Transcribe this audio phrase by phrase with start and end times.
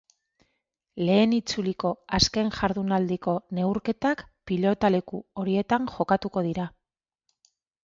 [1.09, 6.69] Lehen itzuliko azken jardunaldiko neurketak pilotaleku horietan jokatuko dira.